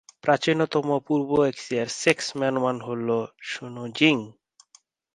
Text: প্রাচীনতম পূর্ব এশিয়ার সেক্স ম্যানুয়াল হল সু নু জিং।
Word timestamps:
প্রাচীনতম 0.23 0.87
পূর্ব 1.07 1.29
এশিয়ার 1.51 1.89
সেক্স 2.01 2.25
ম্যানুয়াল 2.39 2.77
হল 2.87 3.07
সু 3.49 3.63
নু 3.75 3.83
জিং। 3.97 4.17